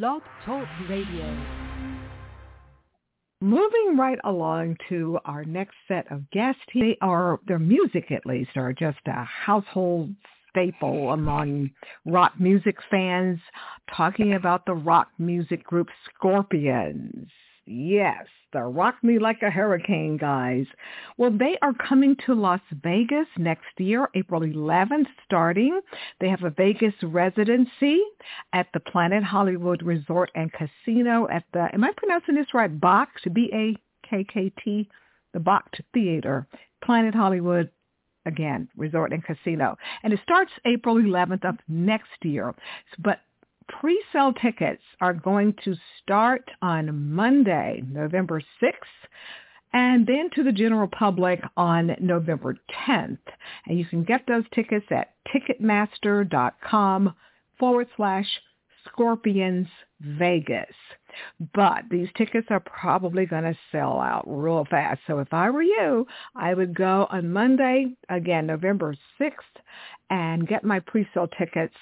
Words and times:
Blog 0.00 0.22
Talk 0.46 0.66
Radio. 0.88 1.36
Moving 3.42 3.98
right 3.98 4.18
along 4.24 4.78
to 4.88 5.18
our 5.26 5.44
next 5.44 5.74
set 5.86 6.10
of 6.10 6.30
guests, 6.30 6.62
they 6.72 6.96
are 7.02 7.38
their 7.46 7.58
music 7.58 8.10
at 8.10 8.24
least 8.24 8.56
are 8.56 8.72
just 8.72 9.00
a 9.04 9.22
household 9.24 10.14
staple 10.48 11.12
among 11.12 11.68
rock 12.06 12.32
music 12.40 12.76
fans. 12.90 13.38
Talking 13.94 14.32
about 14.32 14.64
the 14.64 14.72
rock 14.72 15.08
music 15.18 15.62
group 15.62 15.88
Scorpions. 16.08 17.28
Yes, 17.74 18.26
the 18.52 18.60
Rock 18.60 18.96
Me 19.02 19.18
Like 19.18 19.40
a 19.40 19.48
Hurricane 19.48 20.18
guys. 20.18 20.66
Well, 21.16 21.30
they 21.30 21.56
are 21.62 21.72
coming 21.72 22.16
to 22.26 22.34
Las 22.34 22.60
Vegas 22.70 23.26
next 23.38 23.78
year, 23.78 24.10
April 24.14 24.42
11th 24.42 25.06
starting. 25.24 25.80
They 26.20 26.28
have 26.28 26.42
a 26.42 26.50
Vegas 26.50 26.92
residency 27.02 28.02
at 28.52 28.66
the 28.74 28.80
Planet 28.80 29.24
Hollywood 29.24 29.82
Resort 29.82 30.30
and 30.34 30.52
Casino 30.52 31.26
at 31.28 31.44
the, 31.54 31.68
am 31.72 31.82
I 31.82 31.92
pronouncing 31.96 32.34
this 32.34 32.52
right, 32.52 32.78
Bakkt, 32.78 33.32
B-A-K-K-T, 33.32 34.88
the 35.32 35.40
Bakkt 35.40 35.80
Theater, 35.94 36.46
Planet 36.84 37.14
Hollywood 37.14 37.70
again, 38.26 38.68
Resort 38.76 39.14
and 39.14 39.24
Casino. 39.24 39.78
And 40.02 40.12
it 40.12 40.20
starts 40.22 40.52
April 40.66 40.96
11th 40.96 41.48
of 41.48 41.56
next 41.68 42.22
year. 42.22 42.54
But 42.98 43.20
pre-sale 43.68 44.32
tickets 44.32 44.82
are 45.00 45.14
going 45.14 45.54
to 45.64 45.74
start 46.02 46.50
on 46.60 47.12
Monday, 47.12 47.82
November 47.86 48.42
6th, 48.62 48.72
and 49.72 50.06
then 50.06 50.28
to 50.34 50.42
the 50.42 50.52
general 50.52 50.88
public 50.88 51.40
on 51.56 51.96
November 52.00 52.56
10th. 52.86 53.18
And 53.66 53.78
you 53.78 53.84
can 53.84 54.04
get 54.04 54.26
those 54.26 54.44
tickets 54.54 54.86
at 54.90 55.14
ticketmaster.com 55.28 57.14
forward 57.58 57.88
slash 57.96 58.26
Scorpions 58.86 59.68
Vegas. 60.00 60.74
But 61.54 61.84
these 61.90 62.08
tickets 62.16 62.48
are 62.50 62.60
probably 62.60 63.26
going 63.26 63.44
to 63.44 63.56
sell 63.70 64.00
out 64.00 64.24
real 64.26 64.66
fast. 64.68 65.00
So 65.06 65.18
if 65.20 65.32
I 65.32 65.50
were 65.50 65.62
you, 65.62 66.06
I 66.34 66.54
would 66.54 66.74
go 66.74 67.06
on 67.10 67.32
Monday, 67.32 67.94
again, 68.08 68.46
November 68.46 68.94
6th, 69.20 69.32
and 70.10 70.48
get 70.48 70.64
my 70.64 70.80
pre-sale 70.80 71.28
tickets 71.38 71.74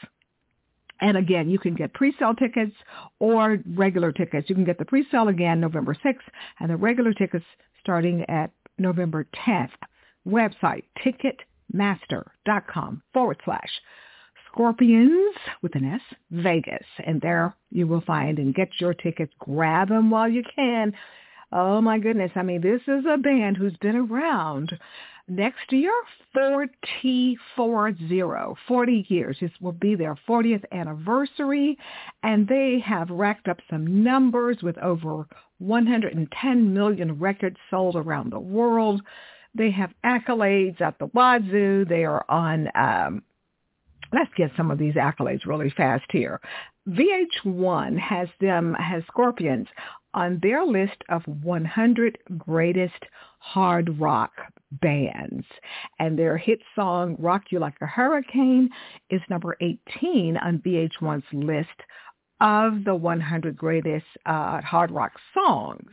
and 1.00 1.16
again, 1.16 1.48
you 1.48 1.58
can 1.58 1.74
get 1.74 1.94
pre-sale 1.94 2.34
tickets 2.34 2.74
or 3.18 3.58
regular 3.74 4.12
tickets. 4.12 4.48
You 4.48 4.54
can 4.54 4.64
get 4.64 4.78
the 4.78 4.84
pre-sale 4.84 5.28
again 5.28 5.60
November 5.60 5.94
6th 5.94 6.18
and 6.58 6.70
the 6.70 6.76
regular 6.76 7.12
tickets 7.12 7.44
starting 7.80 8.24
at 8.28 8.50
November 8.78 9.26
10th. 9.46 9.70
Website 10.26 10.84
ticketmaster.com 11.04 13.02
forward 13.12 13.40
slash 13.44 13.70
Scorpions 14.52 15.36
with 15.62 15.74
an 15.76 15.84
S 15.84 16.00
Vegas. 16.30 16.86
And 17.06 17.20
there 17.20 17.54
you 17.70 17.86
will 17.86 18.02
find 18.02 18.38
and 18.38 18.54
get 18.54 18.68
your 18.80 18.94
tickets. 18.94 19.32
Grab 19.38 19.88
them 19.88 20.10
while 20.10 20.28
you 20.28 20.42
can. 20.54 20.92
Oh 21.52 21.80
my 21.80 21.98
goodness. 21.98 22.32
I 22.34 22.42
mean, 22.42 22.60
this 22.60 22.82
is 22.86 23.04
a 23.08 23.16
band 23.16 23.56
who's 23.56 23.76
been 23.80 23.96
around 23.96 24.72
next 25.30 25.72
year, 25.72 25.92
40, 26.34 27.38
40, 27.56 28.56
40 28.68 29.06
years. 29.08 29.36
This 29.40 29.50
will 29.60 29.72
be 29.72 29.94
their 29.94 30.16
40th 30.28 30.64
anniversary, 30.72 31.78
and 32.22 32.46
they 32.46 32.82
have 32.84 33.08
racked 33.10 33.48
up 33.48 33.58
some 33.70 34.02
numbers 34.02 34.58
with 34.62 34.76
over 34.78 35.26
110 35.58 36.74
million 36.74 37.18
records 37.18 37.56
sold 37.70 37.96
around 37.96 38.32
the 38.32 38.40
world. 38.40 39.00
They 39.54 39.70
have 39.70 39.92
accolades 40.04 40.80
at 40.80 40.98
the 40.98 41.06
wazoo. 41.06 41.84
They 41.88 42.04
are 42.04 42.24
on, 42.28 42.68
um, 42.74 43.22
let's 44.12 44.30
get 44.36 44.50
some 44.56 44.70
of 44.70 44.78
these 44.78 44.94
accolades 44.94 45.46
really 45.46 45.70
fast 45.70 46.04
here. 46.10 46.40
VH1 46.88 47.98
has 47.98 48.28
them, 48.40 48.74
has 48.74 49.02
Scorpions 49.06 49.68
on 50.14 50.40
their 50.42 50.64
list 50.64 51.02
of 51.08 51.22
100 51.42 52.18
greatest 52.38 53.04
hard 53.38 53.98
rock 54.00 54.32
bands. 54.72 55.44
And 55.98 56.18
their 56.18 56.36
hit 56.36 56.60
song, 56.74 57.16
Rock 57.18 57.44
You 57.50 57.58
Like 57.58 57.74
a 57.80 57.86
Hurricane, 57.86 58.70
is 59.10 59.20
number 59.28 59.56
18 59.60 60.36
on 60.36 60.58
VH1's 60.58 61.24
list 61.32 61.68
of 62.40 62.84
the 62.84 62.94
100 62.94 63.56
greatest 63.56 64.06
uh, 64.26 64.60
hard 64.62 64.90
rock 64.90 65.12
songs. 65.34 65.90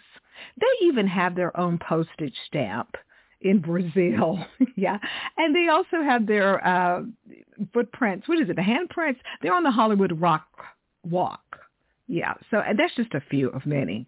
They 0.60 0.86
even 0.86 1.08
have 1.08 1.36
their 1.36 1.58
own 1.60 1.78
postage 1.78 2.36
stamp 2.46 2.96
in 3.42 3.60
Brazil. 3.60 4.40
yeah. 4.76 4.98
And 5.38 5.56
they 5.56 5.68
also 5.70 6.02
have 6.04 6.28
their 6.28 6.66
uh, 6.66 7.04
footprints. 7.74 8.28
What 8.28 8.40
is 8.40 8.50
it? 8.50 8.56
The 8.56 8.62
handprints. 8.62 9.18
They're 9.42 9.54
on 9.54 9.64
the 9.64 9.72
Hollywood 9.72 10.20
Rock 10.20 10.48
Walk. 11.04 11.42
Yeah. 12.08 12.34
So 12.52 12.62
that's 12.78 12.96
just 12.96 13.14
a 13.14 13.22
few 13.30 13.50
of 13.50 13.66
many. 13.66 14.08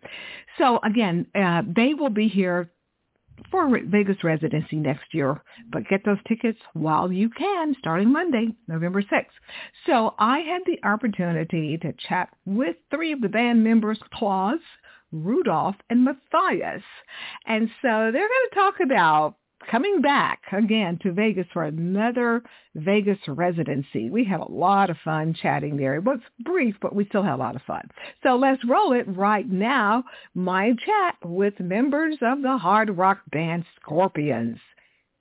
So 0.57 0.79
again, 0.83 1.27
uh, 1.35 1.63
they 1.67 1.93
will 1.93 2.09
be 2.09 2.27
here 2.27 2.71
for 3.51 3.69
Vegas 3.85 4.23
residency 4.23 4.75
next 4.75 5.13
year, 5.13 5.41
but 5.71 5.87
get 5.87 6.03
those 6.05 6.17
tickets 6.27 6.59
while 6.73 7.11
you 7.11 7.29
can, 7.29 7.75
starting 7.79 8.11
Monday, 8.11 8.49
November 8.67 9.01
6th. 9.01 9.25
So 9.85 10.13
I 10.19 10.39
had 10.39 10.61
the 10.65 10.79
opportunity 10.87 11.77
to 11.77 11.93
chat 12.07 12.29
with 12.45 12.75
three 12.91 13.11
of 13.11 13.21
the 13.21 13.29
band 13.29 13.63
members, 13.63 13.99
Klaus, 14.13 14.59
Rudolf, 15.11 15.75
and 15.89 16.05
Matthias. 16.05 16.83
And 17.45 17.69
so 17.81 18.11
they're 18.11 18.11
going 18.11 18.49
to 18.49 18.55
talk 18.55 18.75
about 18.81 19.35
coming 19.69 20.01
back 20.01 20.41
again 20.51 20.99
to 21.03 21.11
Vegas 21.11 21.47
for 21.53 21.63
another 21.63 22.43
Vegas 22.75 23.17
residency. 23.27 24.09
We 24.09 24.23
had 24.23 24.39
a 24.39 24.51
lot 24.51 24.89
of 24.89 24.97
fun 25.03 25.33
chatting 25.33 25.77
there. 25.77 25.95
It 25.95 26.03
was 26.03 26.19
brief, 26.39 26.75
but 26.81 26.95
we 26.95 27.05
still 27.05 27.23
had 27.23 27.35
a 27.35 27.37
lot 27.37 27.55
of 27.55 27.61
fun. 27.63 27.89
So 28.23 28.35
let's 28.35 28.63
roll 28.67 28.93
it 28.93 29.05
right 29.07 29.49
now. 29.49 30.03
My 30.33 30.73
chat 30.85 31.17
with 31.23 31.59
members 31.59 32.17
of 32.21 32.41
the 32.41 32.57
hard 32.57 32.97
rock 32.97 33.21
band 33.31 33.65
Scorpions. 33.81 34.57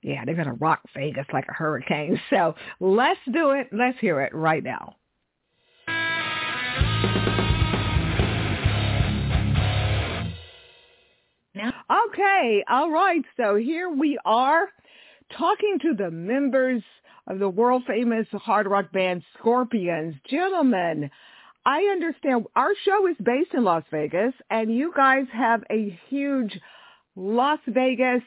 Yeah, 0.01 0.23
they're 0.23 0.35
going 0.35 0.47
to 0.47 0.53
rock 0.53 0.81
Vegas 0.95 1.25
like 1.33 1.45
a 1.49 1.53
hurricane. 1.53 2.19
So 2.29 2.55
let's 2.79 3.19
do 3.31 3.51
it. 3.51 3.67
Let's 3.71 3.99
hear 3.99 4.21
it 4.21 4.33
right 4.33 4.63
now. 4.63 4.95
Okay, 11.61 12.63
all 12.69 12.89
right. 12.89 13.23
So 13.37 13.55
here 13.55 13.89
we 13.89 14.17
are 14.25 14.69
talking 15.37 15.77
to 15.81 15.93
the 15.93 16.11
members 16.11 16.81
of 17.27 17.39
the 17.39 17.49
world 17.49 17.83
famous 17.85 18.27
hard 18.33 18.67
rock 18.67 18.91
band 18.91 19.23
Scorpions. 19.37 20.15
Gentlemen, 20.29 21.09
I 21.65 21.81
understand 21.91 22.45
our 22.55 22.71
show 22.85 23.07
is 23.07 23.15
based 23.23 23.53
in 23.53 23.63
Las 23.63 23.83
Vegas 23.91 24.33
and 24.49 24.73
you 24.73 24.93
guys 24.95 25.25
have 25.33 25.63
a 25.69 25.99
huge 26.09 26.59
Las 27.15 27.59
Vegas 27.67 28.23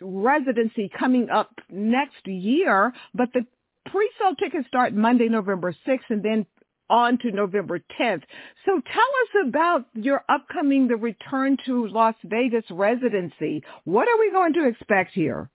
residency 0.00 0.90
coming 0.98 1.30
up 1.30 1.52
next 1.70 2.26
year, 2.26 2.92
but 3.14 3.32
the 3.32 3.46
pre-sale 3.86 4.34
tickets 4.36 4.66
start 4.66 4.92
Monday, 4.92 5.28
November 5.28 5.74
6th 5.86 6.10
and 6.10 6.22
then 6.22 6.46
on 6.90 7.16
to 7.18 7.30
November 7.30 7.78
10th. 7.78 8.22
So 8.66 8.72
tell 8.72 8.82
us 8.82 9.48
about 9.48 9.86
your 9.94 10.22
upcoming 10.28 10.88
The 10.88 10.96
Return 10.96 11.56
to 11.64 11.86
Las 11.88 12.16
Vegas 12.24 12.64
residency. 12.70 13.62
What 13.84 14.08
are 14.08 14.18
we 14.18 14.30
going 14.30 14.52
to 14.54 14.68
expect 14.68 15.12
here? 15.14 15.48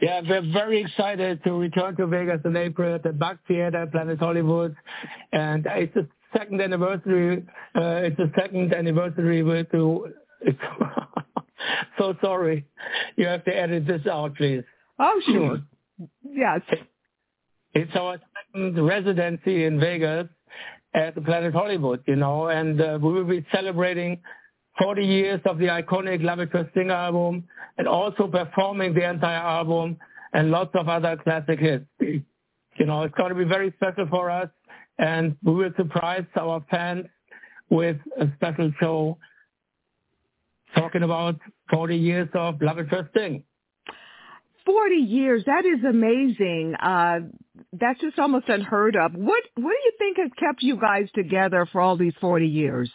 Yeah, 0.00 0.20
we're 0.28 0.52
very 0.52 0.82
excited 0.82 1.42
to 1.44 1.52
return 1.52 1.96
to 1.96 2.06
Vegas 2.06 2.40
in 2.44 2.54
April 2.56 2.94
at 2.94 3.02
the 3.02 3.10
Bakkt 3.10 3.38
Theater, 3.48 3.86
Planet 3.90 4.18
Hollywood, 4.18 4.76
and 5.32 5.66
it's 5.70 5.94
the 5.94 6.06
second 6.36 6.60
anniversary. 6.60 7.46
Uh, 7.74 8.04
it's 8.04 8.16
the 8.18 8.30
second 8.38 8.74
anniversary 8.74 9.42
with 9.42 9.70
to. 9.72 10.12
so 11.98 12.14
sorry, 12.20 12.66
you 13.16 13.26
have 13.26 13.42
to 13.46 13.56
edit 13.56 13.86
this 13.86 14.06
out, 14.06 14.36
please. 14.36 14.64
Oh, 14.98 15.20
sure. 15.26 15.62
yes. 16.30 16.60
It's 17.74 17.94
our 17.94 18.18
residency 18.76 19.64
in 19.64 19.78
Vegas 19.80 20.28
at 20.94 21.14
the 21.14 21.20
Planet 21.20 21.52
Hollywood, 21.52 22.02
you 22.06 22.16
know, 22.16 22.48
and 22.48 22.80
uh, 22.80 22.98
we 23.00 23.12
will 23.12 23.24
be 23.24 23.44
celebrating 23.52 24.18
40 24.78 25.04
years 25.04 25.40
of 25.44 25.58
the 25.58 25.66
iconic 25.66 26.22
Love 26.22 26.40
at 26.40 26.50
First 26.50 26.70
Sting 26.70 26.90
album 26.90 27.44
and 27.78 27.86
also 27.86 28.26
performing 28.26 28.94
the 28.94 29.08
entire 29.08 29.36
album 29.36 29.96
and 30.32 30.50
lots 30.50 30.70
of 30.74 30.88
other 30.88 31.16
classic 31.16 31.58
hits. 31.60 31.86
You 32.78 32.84
know, 32.84 33.04
it's 33.04 33.14
going 33.14 33.30
to 33.30 33.34
be 33.34 33.44
very 33.44 33.72
special 33.78 34.06
for 34.10 34.30
us 34.30 34.50
and 34.98 35.34
we 35.42 35.54
will 35.54 35.70
surprise 35.78 36.26
our 36.38 36.62
fans 36.70 37.06
with 37.70 37.96
a 38.20 38.26
special 38.36 38.70
show 38.78 39.16
talking 40.74 41.02
about 41.02 41.36
40 41.70 41.96
years 41.96 42.28
of 42.34 42.60
Love 42.60 42.78
at 42.78 42.88
First 42.88 43.12
Sting. 43.12 43.44
40 44.66 44.94
years. 44.96 45.44
That 45.46 45.64
is 45.64 45.82
amazing. 45.88 46.74
Uh, 46.74 47.20
that's 47.80 48.00
just 48.00 48.18
almost 48.18 48.48
unheard 48.48 48.96
of. 48.96 49.12
What 49.14 49.42
What 49.54 49.70
do 49.70 49.78
you 49.84 49.92
think 49.98 50.18
has 50.18 50.30
kept 50.38 50.62
you 50.62 50.76
guys 50.80 51.08
together 51.14 51.66
for 51.70 51.80
all 51.80 51.96
these 51.96 52.14
40 52.20 52.46
years? 52.46 52.90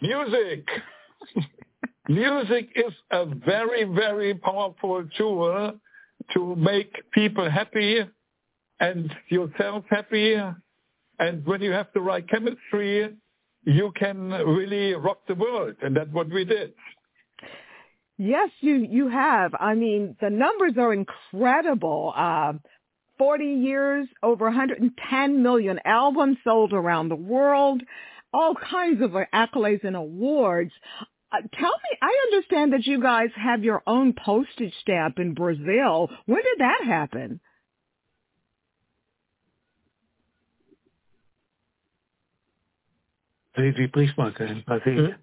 Music. 0.00 0.66
Music 2.08 2.68
is 2.74 2.92
a 3.10 3.26
very, 3.26 3.84
very 3.84 4.34
powerful 4.34 5.08
tool 5.18 5.72
to 6.34 6.56
make 6.56 6.92
people 7.12 7.50
happy 7.50 8.00
and 8.78 9.14
yourself 9.28 9.84
happy 9.90 10.36
And 11.18 11.46
when 11.46 11.62
you 11.62 11.72
have 11.72 11.88
the 11.94 12.00
right 12.00 12.28
chemistry, 12.28 13.14
you 13.64 13.92
can 13.96 14.30
really 14.30 14.94
rock 14.94 15.20
the 15.26 15.34
world. 15.34 15.76
And 15.82 15.96
that's 15.96 16.10
what 16.12 16.30
we 16.30 16.44
did. 16.44 16.74
Yes, 18.18 18.50
you, 18.60 18.74
you 18.76 19.08
have. 19.08 19.54
I 19.58 19.74
mean, 19.74 20.16
the 20.20 20.30
numbers 20.30 20.72
are 20.78 20.92
incredible. 20.92 22.12
Uh, 22.16 22.54
40 23.18 23.44
years, 23.44 24.08
over 24.22 24.46
110 24.46 25.42
million 25.42 25.80
albums 25.84 26.38
sold 26.44 26.72
around 26.72 27.08
the 27.08 27.16
world, 27.16 27.82
all 28.32 28.54
kinds 28.54 29.02
of 29.02 29.12
accolades 29.34 29.84
and 29.84 29.96
awards. 29.96 30.72
Uh, 31.32 31.38
tell 31.58 31.70
me, 31.70 31.98
I 32.02 32.14
understand 32.26 32.72
that 32.72 32.86
you 32.86 33.02
guys 33.02 33.30
have 33.34 33.64
your 33.64 33.82
own 33.86 34.12
postage 34.12 34.74
stamp 34.80 35.18
in 35.18 35.34
Brazil. 35.34 36.10
When 36.26 36.42
did 36.42 36.58
that 36.58 36.84
happen? 36.84 37.40
Die 43.56 43.86
Briefmarke 43.86 44.40
in 44.40 44.62
Brasilien. 44.62 45.14
Hm? 45.14 45.20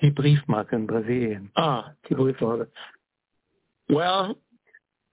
Die 0.00 0.10
Briefmarke 0.10 0.72
in 0.72 0.86
Brasilien. 0.86 1.50
Ah, 1.56 1.92
die 2.08 2.16
Briefmarke. 2.16 2.66
Well, 3.88 4.36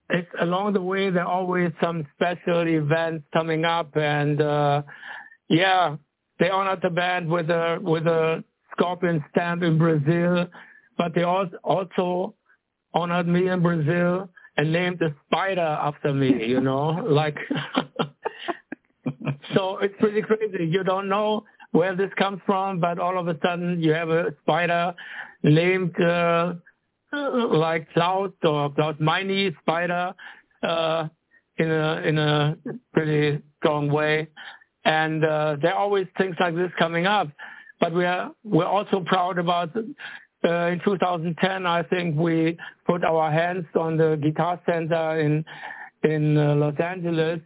it's 0.10 0.30
along 0.42 0.74
the 0.74 0.82
way 0.82 1.10
there 1.10 1.24
are 1.24 1.32
always 1.32 1.72
some 1.82 2.06
special 2.16 2.68
events 2.68 3.26
coming 3.34 3.66
up 3.66 3.96
and 3.96 4.42
uh 4.42 4.82
yeah 5.50 5.96
they 6.40 6.50
honored 6.50 6.82
the 6.82 6.90
band 6.90 7.30
with 7.30 7.50
a 7.50 7.80
with 7.82 8.08
a 8.08 8.44
scorpion 8.72 9.24
stamp 9.32 9.64
in 9.64 9.78
brazil 9.78 10.48
but 10.98 11.14
they 11.14 11.24
also 11.24 11.58
also 11.64 12.34
honored 12.94 13.28
me 13.28 13.50
in 13.50 13.62
brazil 13.62 14.30
and 14.58 14.72
named 14.72 14.98
the 15.00 15.14
spider 15.28 15.62
after 15.62 16.14
me 16.14 16.46
you 16.46 16.60
know 16.60 16.90
like 17.08 17.38
so 19.56 19.80
it's 19.80 19.96
pretty 20.00 20.22
crazy. 20.22 20.66
You 20.66 20.84
don't 20.84 21.10
know 21.10 21.44
where 21.72 21.96
this 21.96 22.12
comes 22.18 22.40
from 22.46 22.80
but 22.80 23.00
all 23.00 23.20
of 23.20 23.28
a 23.28 23.38
sudden 23.44 23.82
you 23.82 23.94
have 23.94 24.10
a 24.10 24.34
spider 24.42 24.94
named 25.44 26.00
uh 26.02 26.54
like 27.14 27.92
Klaus 27.94 28.32
or 28.44 28.72
Klaus 28.74 28.96
Meine 29.00 29.56
Spider 29.62 30.14
uh, 30.64 31.08
in 31.58 31.72
a 31.72 32.02
in 32.06 32.18
a 32.18 32.58
pretty 32.94 33.42
strong 33.58 33.92
way. 33.92 34.28
And 34.86 35.24
uh, 35.24 35.58
there 35.62 35.74
are 35.74 35.80
always 35.80 36.08
things 36.18 36.36
like 36.40 36.56
this 36.56 36.72
coming 36.78 37.06
up. 37.06 37.28
But 37.80 37.94
we 37.94 38.06
are 38.06 38.32
we're 38.44 38.66
also 38.66 39.02
proud 39.06 39.38
about 39.38 39.76
uh, 39.76 40.68
in 40.68 40.82
2010. 40.84 41.66
I 41.66 41.84
think 41.84 42.16
we 42.18 42.58
put 42.86 43.04
our 43.04 43.32
hands 43.32 43.66
on 43.76 43.98
the 43.98 44.20
Guitar 44.22 44.60
Center 44.66 45.20
in 45.20 45.46
in 46.04 46.38
uh, 46.38 46.56
Los 46.56 46.80
Angeles 46.80 47.42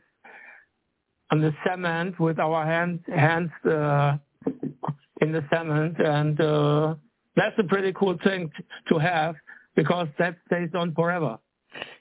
on 1.32 1.42
the 1.42 1.54
cement 1.66 2.20
with 2.20 2.40
our 2.40 2.66
hands 2.66 3.00
hands 3.08 3.52
uh, 3.66 4.18
in 5.22 5.32
the 5.32 5.44
cement, 5.52 5.98
and 6.00 6.40
uh, 6.40 6.96
that's 7.36 7.58
a 7.58 7.64
pretty 7.64 7.94
cool 7.94 8.18
thing 8.24 8.52
to 8.90 9.00
have 9.00 9.36
because 9.76 10.08
that 10.20 10.38
stays 10.48 10.70
on 10.76 10.94
forever. 10.94 11.40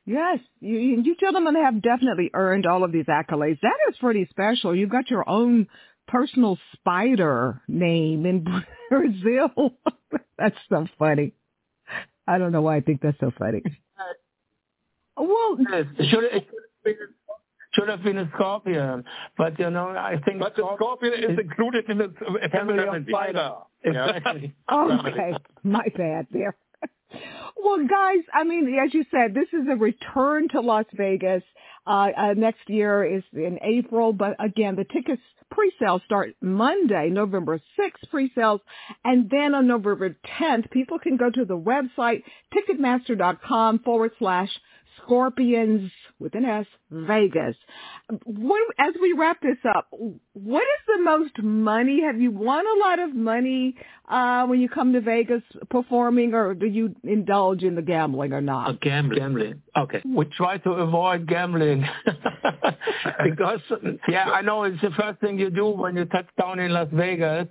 Yes, 0.04 0.38
you, 0.60 0.78
you 0.78 1.16
gentlemen 1.16 1.54
have 1.54 1.80
definitely 1.80 2.30
earned 2.34 2.66
all 2.66 2.84
of 2.84 2.92
these 2.92 3.06
accolades. 3.06 3.60
That 3.62 3.76
is 3.88 3.96
pretty 3.98 4.26
special. 4.30 4.74
You've 4.74 4.90
got 4.90 5.10
your 5.10 5.28
own 5.28 5.68
personal 6.08 6.58
spider 6.74 7.62
name 7.68 8.26
in 8.26 8.44
Brazil. 8.90 9.72
that's 10.38 10.56
so 10.68 10.86
funny. 10.98 11.32
I 12.26 12.38
don't 12.38 12.52
know 12.52 12.62
why 12.62 12.76
I 12.76 12.80
think 12.80 13.00
that's 13.00 13.18
so 13.20 13.32
funny. 13.38 13.62
Well, 15.14 15.58
it 15.58 16.08
should, 16.08 16.24
it 16.24 16.98
should 17.74 17.88
have 17.90 18.02
been 18.02 18.16
a 18.16 18.30
scorpion, 18.34 19.04
but 19.36 19.58
you 19.58 19.68
know, 19.68 19.88
I 19.90 20.16
think. 20.24 20.40
But 20.40 20.56
the 20.56 20.66
scorpion 20.74 21.12
is, 21.12 21.30
is 21.32 21.38
included 21.38 21.88
in 21.90 21.98
the 21.98 22.14
family 22.50 22.78
of 22.78 23.04
spider. 23.06 23.52
Exactly. 23.84 24.54
okay, 24.72 25.34
my 25.62 25.86
bad 25.94 26.28
there. 26.32 26.56
Well, 27.62 27.86
guys, 27.86 28.24
I 28.34 28.42
mean, 28.42 28.76
as 28.84 28.92
you 28.92 29.04
said, 29.10 29.34
this 29.34 29.46
is 29.52 29.68
a 29.70 29.76
return 29.76 30.48
to 30.48 30.60
Las 30.60 30.86
Vegas. 30.94 31.44
Uh, 31.86 32.08
uh, 32.16 32.34
next 32.36 32.68
year 32.68 33.04
is 33.04 33.22
in 33.32 33.58
April, 33.62 34.12
but 34.12 34.34
again, 34.44 34.74
the 34.74 34.84
tickets 34.84 35.22
pre-sales 35.50 36.02
start 36.04 36.34
Monday, 36.40 37.08
November 37.10 37.60
6th 37.78 38.10
pre-sales, 38.10 38.60
and 39.04 39.30
then 39.30 39.54
on 39.54 39.66
November 39.68 40.16
10th, 40.40 40.70
people 40.70 40.98
can 40.98 41.16
go 41.16 41.30
to 41.30 41.44
the 41.44 41.56
website 41.56 42.22
ticketmaster.com 42.54 43.80
forward 43.80 44.12
slash 44.18 44.50
Scorpions 45.02 45.90
with 46.18 46.34
an 46.34 46.44
S, 46.44 46.66
Vegas. 46.90 47.56
When, 48.24 48.60
as 48.78 48.94
we 49.00 49.12
wrap 49.12 49.40
this 49.40 49.58
up, 49.68 49.88
what 50.32 50.62
is 50.62 50.96
the 50.96 51.02
most 51.02 51.42
money? 51.42 52.02
Have 52.02 52.20
you 52.20 52.30
won 52.30 52.64
a 52.66 52.80
lot 52.80 52.98
of 52.98 53.14
money 53.14 53.74
uh, 54.08 54.46
when 54.46 54.60
you 54.60 54.68
come 54.68 54.92
to 54.92 55.00
Vegas 55.00 55.42
performing, 55.70 56.34
or 56.34 56.54
do 56.54 56.66
you 56.66 56.94
indulge 57.04 57.62
in 57.62 57.74
the 57.74 57.82
gambling 57.82 58.32
or 58.32 58.40
not? 58.40 58.68
Uh, 58.68 58.72
gambling. 58.80 59.18
Gambling. 59.18 59.62
Okay. 59.76 60.02
We 60.04 60.24
try 60.26 60.58
to 60.58 60.70
avoid 60.70 61.26
gambling 61.26 61.84
because, 63.24 63.60
yeah, 64.08 64.24
I 64.30 64.42
know 64.42 64.64
it's 64.64 64.80
the 64.80 64.90
first 64.90 65.20
thing 65.20 65.38
you 65.38 65.50
do 65.50 65.66
when 65.68 65.96
you 65.96 66.04
touch 66.04 66.28
down 66.38 66.58
in 66.58 66.72
Las 66.72 66.88
Vegas 66.92 67.48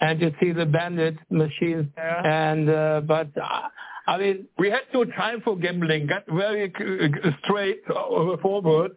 and 0.00 0.20
you 0.20 0.32
see 0.40 0.52
the 0.52 0.66
bandit 0.66 1.16
machines 1.30 1.86
there. 1.96 2.26
And 2.26 2.68
uh, 2.68 3.00
but. 3.06 3.28
Uh, 4.08 4.12
I 4.12 4.18
mean, 4.18 4.46
we 4.58 4.70
had 4.70 4.82
no 4.92 5.04
time 5.04 5.40
for 5.42 5.56
gambling. 5.56 6.06
Got 6.06 6.24
very 6.28 6.72
straight 7.44 7.82
forward. 8.42 8.92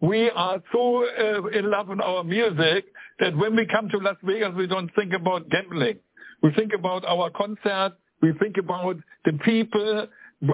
We 0.00 0.30
are 0.30 0.62
so 0.72 1.04
uh, 1.06 1.46
in 1.48 1.70
love 1.70 1.88
with 1.88 2.00
our 2.00 2.24
music 2.24 2.86
that 3.20 3.36
when 3.36 3.56
we 3.56 3.66
come 3.66 3.88
to 3.90 3.98
Las 3.98 4.16
Vegas, 4.22 4.52
we 4.56 4.66
don't 4.66 4.90
think 4.94 5.12
about 5.12 5.48
gambling. 5.50 5.98
We 6.42 6.52
think 6.52 6.72
about 6.76 7.04
our 7.04 7.30
concert. 7.30 7.92
We 8.20 8.32
think 8.40 8.56
about 8.58 8.96
the 9.24 9.32
people. 9.44 10.08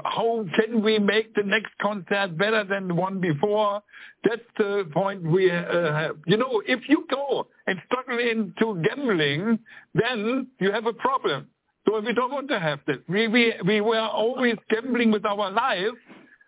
How 0.04 0.44
can 0.54 0.82
we 0.82 0.98
make 0.98 1.34
the 1.34 1.42
next 1.42 1.72
concert 1.82 2.36
better 2.38 2.64
than 2.64 2.88
the 2.88 2.94
one 2.94 3.20
before? 3.20 3.82
That's 4.22 4.42
the 4.56 4.88
point 4.92 5.22
we 5.22 5.50
uh, 5.50 5.92
have. 5.92 6.16
You 6.26 6.36
know, 6.36 6.62
if 6.66 6.80
you 6.88 7.06
go 7.10 7.48
and 7.66 7.78
struggle 7.86 8.18
into 8.18 8.80
gambling, 8.86 9.58
then 9.94 10.48
you 10.60 10.70
have 10.70 10.86
a 10.86 10.92
problem. 10.92 11.48
So 11.86 12.00
we 12.00 12.12
don't 12.12 12.30
want 12.30 12.48
to 12.48 12.60
have 12.60 12.80
this. 12.86 12.98
We, 13.08 13.28
we, 13.28 13.54
we 13.66 13.80
were 13.80 14.00
always 14.00 14.56
gambling 14.68 15.10
with 15.10 15.24
our 15.24 15.50
lives 15.50 15.96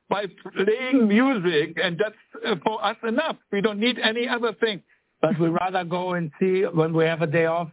by 0.08 0.26
playing 0.55 1.08
music, 1.08 1.79
and 1.82 1.99
that's 1.99 2.14
uh, 2.46 2.56
for 2.62 2.84
us 2.84 2.96
enough. 3.06 3.37
We 3.50 3.61
don't 3.61 3.81
need 3.81 3.99
any 3.99 4.29
other 4.29 4.52
thing. 4.52 4.82
But 5.23 5.38
we 5.38 5.49
rather 5.49 5.84
go 5.84 6.14
and 6.14 6.31
see 6.38 6.62
when 6.62 6.93
we 6.93 7.05
have 7.05 7.23
a 7.23 7.26
day 7.26 7.46
off, 7.46 7.70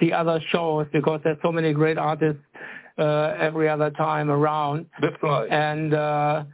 see 0.00 0.12
other 0.12 0.40
shows 0.50 0.86
because 0.92 1.20
there's 1.24 1.36
so 1.42 1.50
many 1.52 1.72
great 1.72 1.98
artists 1.98 2.40
uh, 2.96 3.34
every 3.38 3.68
other 3.68 3.90
time 3.90 4.30
around. 4.30 4.86
That's 5.00 5.16
right. 5.22 5.50
And 5.50 5.92
uh, 5.92 6.44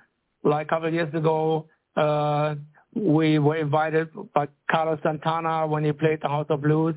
like 0.42 0.66
a 0.66 0.70
couple 0.70 0.88
of 0.88 0.94
years 0.94 1.12
ago, 1.14 1.66
uh, 1.96 2.54
we 2.94 3.38
were 3.38 3.56
invited 3.56 4.08
by 4.34 4.48
Carlos 4.70 4.98
Santana 5.02 5.66
when 5.66 5.84
he 5.84 5.92
played 5.92 6.20
the 6.22 6.28
House 6.28 6.46
of 6.48 6.62
Blues 6.62 6.94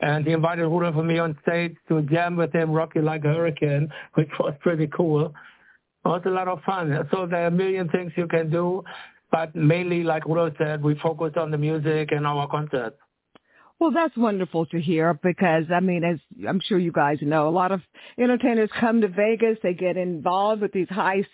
and 0.00 0.26
he 0.26 0.32
invited 0.32 0.66
Rudolf 0.66 0.96
and 0.96 1.06
me 1.06 1.18
on 1.18 1.36
stage 1.42 1.76
to 1.88 2.02
jam 2.02 2.36
with 2.36 2.52
him, 2.52 2.70
Rock 2.70 2.92
You 2.94 3.02
Like 3.02 3.24
a 3.24 3.28
Hurricane, 3.28 3.88
which 4.14 4.30
was 4.38 4.54
pretty 4.60 4.88
cool. 4.88 5.26
It 5.26 6.08
was 6.08 6.22
a 6.24 6.30
lot 6.30 6.48
of 6.48 6.62
fun. 6.62 7.08
So 7.10 7.26
there 7.26 7.44
are 7.44 7.46
a 7.46 7.50
million 7.50 7.88
things 7.88 8.12
you 8.16 8.26
can 8.26 8.50
do, 8.50 8.82
but 9.30 9.54
mainly, 9.54 10.02
like 10.02 10.24
Rudolf 10.26 10.54
said, 10.58 10.82
we 10.82 10.94
focused 10.96 11.36
on 11.36 11.50
the 11.50 11.58
music 11.58 12.12
and 12.12 12.26
our 12.26 12.48
concerts. 12.48 12.96
Well, 13.78 13.92
that's 13.92 14.14
wonderful 14.14 14.66
to 14.66 14.80
hear 14.80 15.14
because, 15.14 15.64
I 15.74 15.80
mean, 15.80 16.04
as 16.04 16.18
I'm 16.46 16.60
sure 16.60 16.78
you 16.78 16.92
guys 16.92 17.16
know, 17.22 17.48
a 17.48 17.50
lot 17.50 17.72
of 17.72 17.80
entertainers 18.18 18.68
come 18.78 19.00
to 19.00 19.08
Vegas. 19.08 19.56
They 19.62 19.72
get 19.72 19.96
involved 19.96 20.60
with 20.60 20.72
these 20.72 20.88
high 20.90 21.24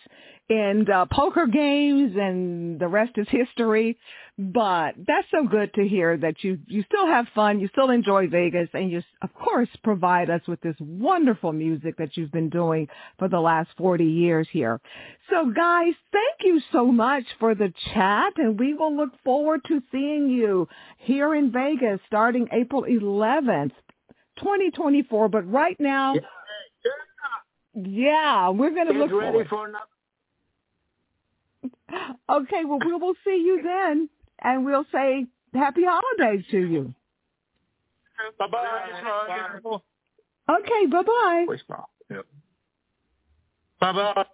and 0.48 0.88
uh, 0.88 1.06
poker 1.10 1.48
games 1.48 2.14
and 2.16 2.78
the 2.78 2.86
rest 2.86 3.12
is 3.16 3.26
history. 3.28 3.98
But 4.38 4.96
that's 4.98 5.26
so 5.30 5.46
good 5.46 5.72
to 5.74 5.88
hear 5.88 6.14
that 6.18 6.44
you, 6.44 6.58
you 6.66 6.82
still 6.82 7.06
have 7.06 7.26
fun, 7.34 7.58
you 7.58 7.68
still 7.68 7.88
enjoy 7.88 8.28
Vegas, 8.28 8.68
and 8.74 8.90
you, 8.90 9.02
of 9.22 9.32
course, 9.32 9.68
provide 9.82 10.28
us 10.28 10.42
with 10.46 10.60
this 10.60 10.76
wonderful 10.78 11.54
music 11.54 11.96
that 11.96 12.18
you've 12.18 12.32
been 12.32 12.50
doing 12.50 12.86
for 13.18 13.28
the 13.28 13.40
last 13.40 13.70
40 13.78 14.04
years 14.04 14.46
here. 14.52 14.78
So 15.30 15.50
guys, 15.50 15.94
thank 16.12 16.42
you 16.42 16.60
so 16.70 16.84
much 16.84 17.24
for 17.40 17.54
the 17.54 17.72
chat, 17.94 18.34
and 18.36 18.60
we 18.60 18.74
will 18.74 18.94
look 18.94 19.12
forward 19.24 19.62
to 19.68 19.82
seeing 19.90 20.28
you 20.28 20.68
here 20.98 21.34
in 21.34 21.50
Vegas 21.50 22.00
starting 22.06 22.46
April 22.52 22.82
11th, 22.82 23.72
2024. 24.36 25.30
But 25.30 25.50
right 25.50 25.80
now, 25.80 26.12
yeah, 26.14 26.20
yeah 27.74 28.48
we're 28.50 28.74
going 28.74 28.88
to 28.88 28.92
look 28.92 29.12
ready 29.12 29.30
forward. 29.30 29.48
for 29.48 29.66
another 29.66 29.86
Okay, 32.28 32.64
well, 32.64 32.78
we 32.84 32.92
will 32.92 33.14
see 33.24 33.42
you 33.44 33.62
then, 33.62 34.08
and 34.42 34.64
we'll 34.64 34.86
say 34.92 35.26
happy 35.54 35.82
holidays 35.84 36.44
to 36.50 36.58
you. 36.58 36.94
Bye-bye. 38.38 39.60
Okay, 40.48 40.86
bye-bye. 40.86 41.46
Bye-bye. 43.80 44.24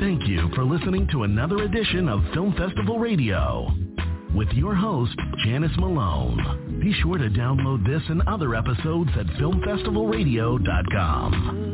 Thank 0.00 0.26
you 0.26 0.50
for 0.54 0.64
listening 0.64 1.08
to 1.12 1.22
another 1.22 1.58
edition 1.62 2.08
of 2.08 2.20
Film 2.34 2.52
Festival 2.58 2.98
Radio 2.98 3.70
with 4.34 4.48
your 4.48 4.74
host, 4.74 5.16
Janice 5.44 5.70
Malone. 5.78 6.73
Be 6.84 6.92
sure 7.00 7.16
to 7.16 7.30
download 7.30 7.86
this 7.86 8.02
and 8.10 8.20
other 8.26 8.54
episodes 8.54 9.08
at 9.18 9.24
filmfestivalradio.com. 9.38 11.73